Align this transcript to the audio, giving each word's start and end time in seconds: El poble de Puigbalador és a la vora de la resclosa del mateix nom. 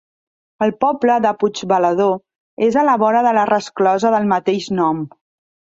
El 0.65 0.71
poble 0.85 1.17
de 1.25 1.33
Puigbalador 1.43 2.67
és 2.69 2.81
a 2.81 2.87
la 2.89 2.99
vora 3.05 3.25
de 3.29 3.37
la 3.41 3.47
resclosa 3.53 4.17
del 4.19 4.31
mateix 4.35 4.77
nom. 4.81 5.11